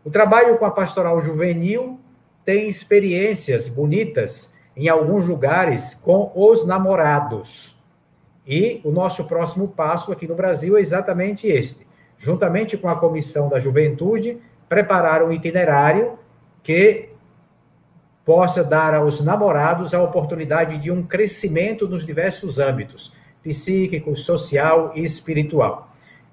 O 0.07 0.11
trabalho 0.11 0.57
com 0.57 0.65
a 0.65 0.71
pastoral 0.71 1.21
juvenil 1.21 1.99
tem 2.45 2.69
experiências 2.69 3.69
bonitas 3.69 4.57
em 4.77 4.89
alguns 4.89 5.27
lugares 5.27 5.95
com 5.95 6.31
os 6.33 6.65
namorados. 6.65 7.77
E 8.47 8.81
o 8.85 8.93
nosso 8.93 9.25
próximo 9.25 9.67
passo 9.67 10.13
aqui 10.13 10.29
no 10.29 10.37
Brasil 10.37 10.79
é 10.79 10.81
exatamente 10.81 11.49
este. 11.49 11.85
Juntamente 12.17 12.77
com 12.77 12.89
a 12.89 12.95
Comissão 12.95 13.49
da 13.49 13.59
Juventude, 13.59 14.41
preparar 14.69 15.25
um 15.25 15.33
itinerário 15.33 16.17
que 16.63 17.09
possa 18.25 18.63
dar 18.63 18.95
aos 18.95 19.21
namorados 19.21 19.93
a 19.93 20.01
oportunidade 20.01 20.79
de 20.79 20.89
um 20.89 21.03
crescimento 21.03 21.89
nos 21.89 22.07
diversos 22.07 22.61
âmbitos, 22.61 23.13
psíquico, 23.43 24.15
social 24.15 24.93
e 24.95 25.05
espiritual. 25.05 25.91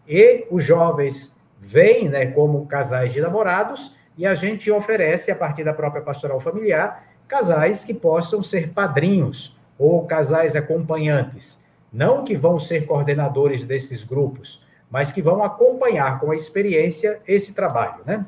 E 0.08 0.46
os 0.52 0.64
jovens 0.64 1.34
vêm 1.64 2.10
né, 2.10 2.28
como 2.28 2.66
casais 2.66 3.14
de 3.14 3.22
namorados 3.22 3.96
e 4.18 4.26
a 4.26 4.36
gente 4.36 4.70
oferece, 4.70 5.32
a 5.32 5.36
partir 5.36 5.64
da 5.64 5.74
própria 5.74 6.02
pastoral 6.02 6.40
familiar, 6.40 7.08
casais 7.28 7.84
que 7.84 7.94
possam 7.94 8.44
ser 8.44 8.70
padrinhos 8.70 9.60
ou 9.78 10.06
casais 10.06 10.56
acompanhantes 10.56 11.64
não 11.94 12.24
que 12.24 12.36
vão 12.36 12.58
ser 12.58 12.88
coordenadores 12.88 13.66
desses 13.66 14.04
grupos, 14.04 14.66
mas 14.90 15.12
que 15.12 15.22
vão 15.22 15.44
acompanhar 15.44 16.20
com 16.20 16.32
a 16.32 16.36
experiência 16.36 17.22
esse 17.28 17.54
trabalho, 17.54 18.02
né? 18.04 18.26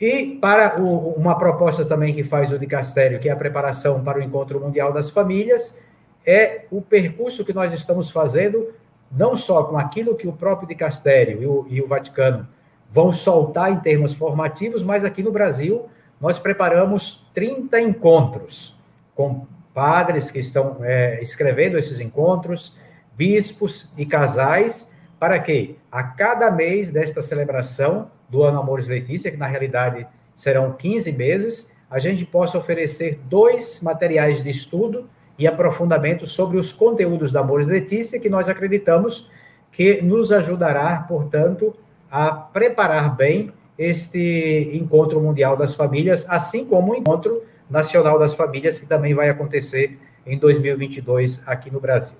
E 0.00 0.38
para 0.40 0.80
o, 0.80 1.12
uma 1.12 1.38
proposta 1.38 1.84
também 1.84 2.14
que 2.14 2.24
faz 2.24 2.50
o 2.50 2.58
Dicastério, 2.58 3.20
que 3.20 3.28
é 3.28 3.32
a 3.32 3.36
preparação 3.36 4.02
para 4.02 4.18
o 4.18 4.22
Encontro 4.22 4.58
Mundial 4.58 4.92
das 4.92 5.10
Famílias, 5.10 5.84
é 6.26 6.64
o 6.70 6.82
percurso 6.82 7.44
que 7.44 7.52
nós 7.52 7.72
estamos 7.72 8.10
fazendo, 8.10 8.72
não 9.10 9.34
só 9.34 9.64
com 9.64 9.76
aquilo 9.76 10.14
que 10.14 10.28
o 10.28 10.32
próprio 10.32 10.68
Dicastério 10.68 11.42
e 11.42 11.46
o, 11.46 11.66
e 11.68 11.82
o 11.82 11.88
Vaticano 11.88 12.46
vão 12.92 13.12
soltar 13.12 13.72
em 13.72 13.80
termos 13.80 14.12
formativos, 14.12 14.82
mas 14.82 15.04
aqui 15.04 15.22
no 15.22 15.32
Brasil, 15.32 15.88
nós 16.20 16.38
preparamos 16.38 17.26
30 17.34 17.80
encontros 17.80 18.76
com 19.14 19.46
padres 19.72 20.30
que 20.30 20.38
estão 20.38 20.78
é, 20.82 21.20
escrevendo 21.20 21.78
esses 21.78 22.00
encontros, 22.00 22.76
bispos 23.16 23.90
e 23.96 24.04
casais, 24.04 24.96
para 25.18 25.38
que 25.38 25.76
a 25.90 26.02
cada 26.02 26.50
mês 26.50 26.90
desta 26.90 27.22
celebração 27.22 28.10
do 28.28 28.42
Ano 28.42 28.60
Amores 28.60 28.88
Letícia, 28.88 29.30
que 29.30 29.36
na 29.36 29.46
realidade 29.46 30.06
serão 30.34 30.72
15 30.72 31.12
meses, 31.12 31.76
a 31.90 31.98
gente 31.98 32.24
possa 32.24 32.56
oferecer 32.56 33.20
dois 33.24 33.82
materiais 33.82 34.42
de 34.42 34.48
estudo 34.50 35.08
e 35.40 35.46
aprofundamento 35.46 36.26
sobre 36.26 36.58
os 36.58 36.70
conteúdos 36.70 37.32
da 37.32 37.40
Amores 37.40 37.66
Letícia, 37.66 38.20
que 38.20 38.28
nós 38.28 38.46
acreditamos 38.46 39.30
que 39.72 40.02
nos 40.02 40.30
ajudará, 40.30 41.06
portanto, 41.08 41.74
a 42.10 42.30
preparar 42.30 43.16
bem 43.16 43.50
este 43.78 44.70
encontro 44.74 45.18
mundial 45.18 45.56
das 45.56 45.74
famílias, 45.74 46.26
assim 46.28 46.66
como 46.66 46.92
o 46.92 46.94
encontro 46.94 47.42
nacional 47.70 48.18
das 48.18 48.34
famílias, 48.34 48.78
que 48.78 48.86
também 48.86 49.14
vai 49.14 49.30
acontecer 49.30 49.98
em 50.26 50.36
2022 50.36 51.48
aqui 51.48 51.70
no 51.70 51.80
Brasil. 51.80 52.18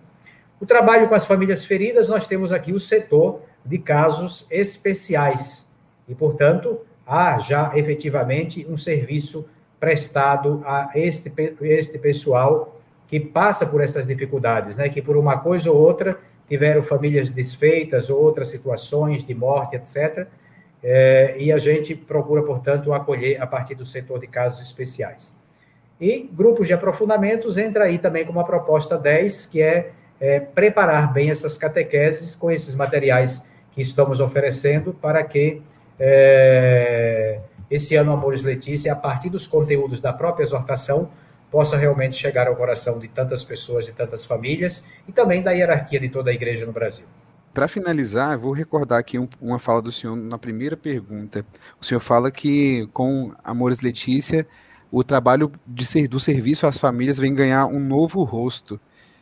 O 0.58 0.64
trabalho 0.64 1.06
com 1.06 1.14
as 1.14 1.26
famílias 1.26 1.66
feridas, 1.66 2.08
nós 2.08 2.26
temos 2.26 2.52
aqui 2.52 2.72
o 2.72 2.80
setor 2.80 3.42
de 3.62 3.76
casos 3.76 4.46
especiais. 4.50 5.68
E, 6.08 6.14
portanto, 6.14 6.80
há 7.06 7.38
já 7.38 7.70
efetivamente 7.74 8.66
um 8.66 8.78
serviço 8.78 9.46
prestado 9.78 10.62
a 10.64 10.90
este, 10.94 11.30
este 11.60 11.98
pessoal 11.98 12.79
que 13.10 13.18
passa 13.18 13.66
por 13.66 13.80
essas 13.80 14.06
dificuldades, 14.06 14.76
né? 14.76 14.88
que 14.88 15.02
por 15.02 15.16
uma 15.16 15.36
coisa 15.36 15.68
ou 15.68 15.76
outra 15.76 16.16
tiveram 16.48 16.80
famílias 16.84 17.28
desfeitas 17.28 18.08
ou 18.08 18.22
outras 18.22 18.46
situações 18.46 19.26
de 19.26 19.34
morte, 19.34 19.74
etc. 19.74 20.28
É, 20.80 21.34
e 21.36 21.50
a 21.50 21.58
gente 21.58 21.92
procura, 21.92 22.40
portanto, 22.40 22.92
acolher 22.92 23.42
a 23.42 23.48
partir 23.48 23.74
do 23.74 23.84
setor 23.84 24.20
de 24.20 24.28
casos 24.28 24.64
especiais. 24.64 25.36
E 26.00 26.30
grupos 26.32 26.68
de 26.68 26.72
aprofundamentos 26.72 27.58
entra 27.58 27.86
aí 27.86 27.98
também 27.98 28.24
com 28.24 28.30
uma 28.30 28.44
proposta 28.44 28.96
10, 28.96 29.46
que 29.46 29.60
é, 29.60 29.90
é 30.20 30.38
preparar 30.38 31.12
bem 31.12 31.32
essas 31.32 31.58
catequeses 31.58 32.36
com 32.36 32.48
esses 32.48 32.76
materiais 32.76 33.50
que 33.72 33.80
estamos 33.80 34.20
oferecendo 34.20 34.94
para 34.94 35.24
que 35.24 35.60
é, 35.98 37.40
esse 37.68 37.96
ano 37.96 38.12
Amores 38.12 38.44
Letícia, 38.44 38.92
a 38.92 38.96
partir 38.96 39.30
dos 39.30 39.48
conteúdos 39.48 40.00
da 40.00 40.12
própria 40.12 40.44
exortação, 40.44 41.10
possa 41.50 41.76
realmente 41.76 42.16
chegar 42.16 42.46
ao 42.46 42.56
coração 42.56 42.98
de 42.98 43.08
tantas 43.08 43.44
pessoas, 43.44 43.86
de 43.86 43.92
tantas 43.92 44.24
famílias 44.24 44.88
e 45.08 45.12
também 45.12 45.42
da 45.42 45.50
hierarquia 45.50 45.98
de 45.98 46.08
toda 46.08 46.30
a 46.30 46.34
igreja 46.34 46.64
no 46.64 46.72
Brasil. 46.72 47.06
Para 47.52 47.66
finalizar, 47.66 48.38
vou 48.38 48.52
recordar 48.52 49.00
aqui 49.00 49.18
um, 49.18 49.28
uma 49.40 49.58
fala 49.58 49.82
do 49.82 49.90
senhor 49.90 50.14
na 50.14 50.38
primeira 50.38 50.76
pergunta. 50.76 51.44
O 51.80 51.84
senhor 51.84 52.00
fala 52.00 52.30
que 52.30 52.88
com 52.92 53.34
Amores 53.42 53.80
Letícia, 53.80 54.46
o 54.90 55.02
trabalho 55.02 55.50
de 55.66 55.84
ser, 55.84 56.06
do 56.06 56.20
serviço 56.20 56.66
às 56.66 56.78
famílias 56.78 57.18
vem 57.18 57.34
ganhar 57.34 57.66
um 57.66 57.80
novo 57.80 58.22
rosto. 58.22 58.80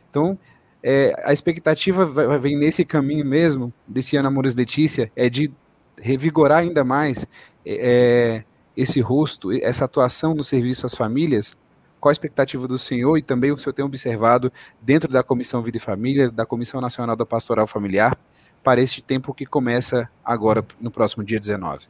Então, 0.09 0.37
é, 0.83 1.13
a 1.23 1.33
expectativa 1.33 2.05
vem 2.37 2.55
nesse 2.57 2.85
caminho 2.85 3.25
mesmo, 3.25 3.73
desse 3.87 4.15
ano 4.15 4.27
Amores 4.27 4.53
Letícia, 4.53 5.11
é 5.15 5.27
de 5.27 5.51
revigorar 5.99 6.59
ainda 6.59 6.83
mais 6.83 7.25
é, 7.65 8.43
esse 8.77 9.01
rosto, 9.01 9.51
essa 9.51 9.85
atuação 9.85 10.33
no 10.33 10.43
serviço 10.43 10.85
às 10.85 10.95
famílias, 10.95 11.57
qual 11.99 12.09
a 12.09 12.13
expectativa 12.13 12.67
do 12.67 12.77
senhor 12.77 13.17
e 13.17 13.21
também 13.21 13.51
o 13.51 13.55
que 13.55 13.61
o 13.61 13.63
senhor 13.63 13.73
tem 13.73 13.85
observado 13.85 14.51
dentro 14.81 15.11
da 15.11 15.21
Comissão 15.21 15.61
Vida 15.61 15.77
e 15.77 15.81
Família, 15.81 16.31
da 16.31 16.45
Comissão 16.45 16.79
Nacional 16.79 17.15
da 17.15 17.25
Pastoral 17.25 17.67
Familiar, 17.67 18.17
para 18.63 18.81
este 18.81 19.01
tempo 19.01 19.33
que 19.33 19.45
começa 19.45 20.09
agora, 20.23 20.65
no 20.79 20.91
próximo 20.91 21.23
dia 21.23 21.39
19? 21.39 21.87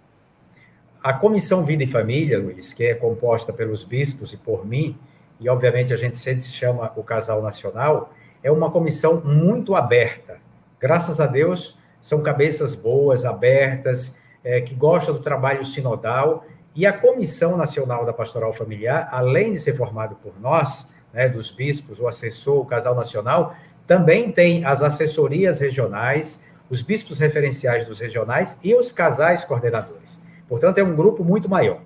A 1.04 1.14
Comissão 1.14 1.64
Vida 1.66 1.84
e 1.84 1.88
Família, 1.88 2.40
Luiz, 2.40 2.74
que 2.74 2.86
é 2.86 2.94
composta 2.94 3.54
pelos 3.54 3.84
bispos 3.84 4.34
e 4.34 4.38
por 4.38 4.66
mim, 4.66 4.98
e 5.40 5.48
obviamente 5.48 5.94
a 5.94 5.98
gente 5.98 6.18
sempre 6.18 6.42
se 6.42 6.52
chama 6.52 6.92
o 6.96 7.04
Casal 7.04 7.42
Nacional, 7.42 8.14
é 8.44 8.52
uma 8.52 8.70
comissão 8.70 9.22
muito 9.24 9.76
aberta. 9.76 10.38
Graças 10.80 11.22
a 11.22 11.26
Deus, 11.26 11.78
são 12.02 12.22
cabeças 12.22 12.76
boas, 12.76 13.26
abertas, 13.26 14.20
é, 14.44 14.62
que 14.62 14.74
gostam 14.74 15.14
do 15.14 15.22
trabalho 15.22 15.64
sinodal 15.66 16.46
e 16.76 16.86
a 16.86 16.94
Comissão 16.94 17.58
Nacional 17.58 18.06
da 18.06 18.14
Pastoral 18.14 18.54
Familiar, 18.54 19.10
além 19.12 19.54
de 19.54 19.60
ser 19.60 19.76
formado 19.76 20.16
por 20.16 20.40
nós, 20.40 20.94
né, 21.14 21.28
dos 21.28 21.52
bispos, 21.52 22.00
o 22.00 22.08
assessor, 22.08 22.62
o 22.62 22.66
casal 22.66 22.96
nacional, 22.96 23.56
também 23.88 24.32
tem 24.32 24.64
as 24.66 24.84
assessorias 24.84 25.60
regionais, 25.60 26.48
os 26.70 26.82
bispos 26.82 27.20
referenciais 27.20 27.86
dos 27.86 28.00
regionais 28.00 28.60
e 28.64 28.76
os 28.76 28.92
casais 28.92 29.44
coordenadores. 29.44 30.22
Portanto, 30.48 30.78
é 30.78 30.84
um 30.84 30.96
grupo 30.96 31.24
muito 31.24 31.50
maior. 31.50 31.82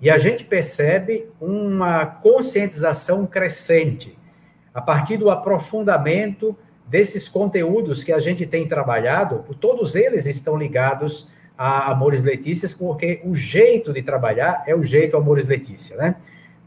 E 0.00 0.10
a 0.10 0.16
gente 0.16 0.44
percebe 0.44 1.28
uma 1.40 2.06
conscientização 2.06 3.26
crescente 3.26 4.18
a 4.74 4.80
partir 4.80 5.18
do 5.18 5.30
aprofundamento 5.30 6.56
desses 6.86 7.28
conteúdos 7.28 8.02
que 8.02 8.12
a 8.12 8.18
gente 8.18 8.46
tem 8.46 8.66
trabalhado, 8.66 9.44
todos 9.60 9.94
eles 9.94 10.26
estão 10.26 10.56
ligados 10.56 11.30
a 11.56 11.90
Amores 11.90 12.22
Letícias, 12.22 12.74
porque 12.74 13.20
o 13.24 13.34
jeito 13.34 13.92
de 13.92 14.02
trabalhar 14.02 14.64
é 14.66 14.74
o 14.74 14.82
jeito 14.82 15.16
Amores 15.16 15.46
Letícia, 15.46 15.96
né? 15.96 16.16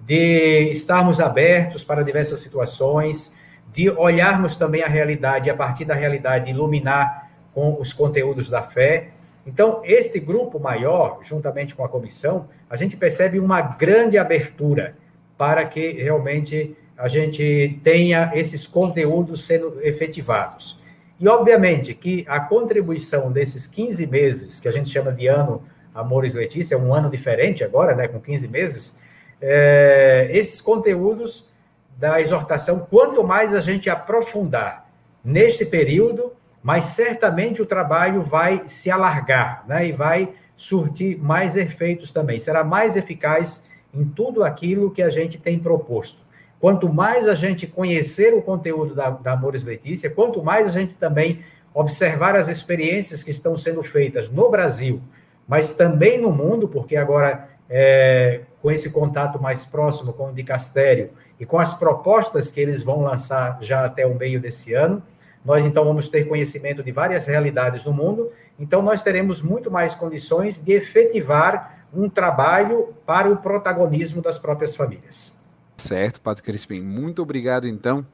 De 0.06 0.72
estarmos 0.72 1.20
abertos 1.20 1.84
para 1.84 2.04
diversas 2.04 2.40
situações, 2.40 3.38
de 3.74 3.90
olharmos 3.90 4.56
também 4.56 4.84
a 4.84 4.88
realidade 4.88 5.48
e, 5.48 5.52
a 5.52 5.56
partir 5.56 5.86
da 5.86 5.94
realidade, 5.94 6.50
iluminar 6.50 7.30
com 7.54 7.80
os 7.80 7.92
conteúdos 7.92 8.50
da 8.50 8.62
fé. 8.62 9.10
Então, 9.46 9.82
este 9.84 10.20
grupo 10.20 10.60
maior, 10.60 11.20
juntamente 11.24 11.76
com 11.76 11.84
a 11.84 11.90
comissão, 11.90 12.48
a 12.70 12.76
gente 12.76 12.96
percebe 12.96 13.40
uma 13.40 13.62
grande 13.62 14.18
abertura 14.18 14.96
para 15.38 15.66
que 15.66 15.92
realmente 15.92 16.76
a 16.98 17.08
gente 17.08 17.80
tenha 17.84 18.32
esses 18.34 18.66
conteúdos 18.66 19.46
sendo 19.46 19.80
efetivados. 19.82 20.82
E, 21.20 21.28
obviamente, 21.28 21.94
que 21.94 22.26
a 22.28 22.40
contribuição 22.40 23.32
desses 23.32 23.68
15 23.68 24.06
meses, 24.08 24.60
que 24.60 24.68
a 24.68 24.72
gente 24.72 24.90
chama 24.90 25.12
de 25.12 25.28
ano 25.28 25.64
Amores 25.94 26.34
Letícia, 26.34 26.76
é 26.76 26.78
um 26.78 26.94
ano 26.94 27.10
diferente 27.10 27.64
agora, 27.64 27.96
né, 27.96 28.08
com 28.08 28.20
15 28.20 28.48
meses, 28.50 29.00
é, 29.42 30.28
esses 30.32 30.60
conteúdos 30.60 31.50
da 31.98 32.20
exortação, 32.20 32.80
quanto 32.90 33.24
mais 33.24 33.54
a 33.54 33.62
gente 33.62 33.90
aprofundar 33.90 34.90
neste 35.24 35.66
período, 35.66 36.34
mais 36.62 36.86
certamente 36.86 37.62
o 37.62 37.66
trabalho 37.66 38.22
vai 38.22 38.64
se 38.68 38.92
alargar, 38.92 39.64
né, 39.68 39.88
e 39.88 39.92
vai 39.94 40.34
surtir 40.56 41.18
mais 41.18 41.56
efeitos 41.56 42.12
também, 42.12 42.40
será 42.40 42.64
mais 42.64 42.98
eficaz 42.98 43.70
em 43.94 44.04
tudo 44.04 44.44
aquilo 44.44 44.92
que 44.92 45.02
a 45.02 45.10
gente 45.10 45.38
tem 45.38 45.58
proposto. 45.58 46.25
Quanto 46.66 46.92
mais 46.92 47.28
a 47.28 47.36
gente 47.36 47.68
conhecer 47.68 48.34
o 48.34 48.42
conteúdo 48.42 48.96
da, 48.96 49.12
da 49.12 49.34
Amores 49.34 49.64
Letícia, 49.64 50.10
quanto 50.10 50.42
mais 50.42 50.68
a 50.68 50.72
gente 50.72 50.96
também 50.96 51.46
observar 51.72 52.36
as 52.36 52.50
experiências 52.50 53.24
que 53.24 53.30
estão 53.30 53.56
sendo 53.56 53.84
feitas 53.84 54.32
no 54.32 54.50
Brasil, 54.50 55.00
mas 55.48 55.76
também 55.76 56.20
no 56.20 56.32
mundo, 56.32 56.68
porque 56.68 56.96
agora, 56.96 57.48
é, 57.70 58.42
com 58.64 58.72
esse 58.72 58.90
contato 58.90 59.40
mais 59.40 59.64
próximo 59.64 60.12
com 60.12 60.30
o 60.30 60.34
Dicastério 60.34 61.12
e 61.40 61.46
com 61.46 61.60
as 61.60 61.76
propostas 61.76 62.52
que 62.52 62.60
eles 62.60 62.82
vão 62.82 63.02
lançar 63.02 63.60
já 63.62 63.86
até 63.86 64.08
o 64.08 64.16
meio 64.16 64.42
desse 64.42 64.74
ano, 64.74 65.04
nós 65.46 65.68
então 65.68 65.86
vamos 65.86 66.10
ter 66.10 66.28
conhecimento 66.28 66.82
de 66.82 66.92
várias 66.92 67.28
realidades 67.28 67.86
no 67.86 67.94
mundo, 67.94 68.32
então 68.58 68.82
nós 68.82 69.04
teremos 69.04 69.40
muito 69.40 69.70
mais 69.70 69.94
condições 69.94 70.58
de 70.58 70.74
efetivar 70.74 71.86
um 71.94 72.10
trabalho 72.10 72.96
para 73.06 73.30
o 73.30 73.38
protagonismo 73.38 74.20
das 74.20 74.40
próprias 74.40 74.76
famílias. 74.76 75.45
Certo, 75.78 76.22
Padre 76.22 76.44
Crispim. 76.44 76.82
Muito 76.82 77.22
obrigado, 77.22 77.68
então, 77.68 78.06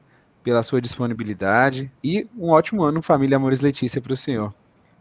pela 0.42 0.62
sua 0.62 0.80
disponibilidade 0.80 1.90
e 2.02 2.26
um 2.36 2.50
ótimo 2.50 2.82
ano, 2.82 3.00
Família 3.00 3.36
Amores 3.36 3.60
Letícia, 3.60 4.00
para 4.00 4.12
o 4.12 4.16
senhor. 4.16 4.52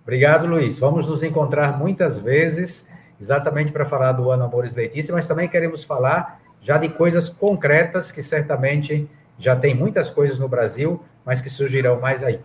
Obrigado, 0.04 0.47
Luiz. 0.47 0.80
Vamos 0.80 1.08
nos 1.08 1.24
encontrar 1.24 1.78
muitas 1.78 2.19
vezes, 2.19 2.89
exatamente 3.19 3.71
para 3.71 3.86
falar 3.86 4.13
do 4.13 4.32
ano 4.32 4.43
Amores 4.43 4.76
Letícia, 4.76 5.13
mas 5.13 5.28
também 5.28 5.47
queremos 5.47 5.84
falar 5.84 6.41
já 6.62 6.78
de 6.78 6.89
coisas 6.89 7.30
concretas 7.30 8.12
que 8.12 8.21
certamente 8.21 9.10
já 9.38 9.56
tem 9.56 9.74
muitas 9.74 10.10
coisas 10.10 10.38
no 10.38 10.47
Brasil, 10.47 11.04
mas 11.26 11.41
que 11.41 11.50
surgirão 11.50 12.00
mais 12.00 12.24
aí. 12.24 12.39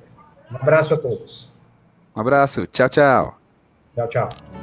Um 0.50 0.56
abraço 0.56 0.94
a 0.94 0.96
todos. 0.96 1.52
Um 2.14 2.20
abraço. 2.20 2.66
Tchau, 2.66 2.88
tchau. 2.88 3.38
Tchau, 3.94 4.08
tchau. 4.08 4.55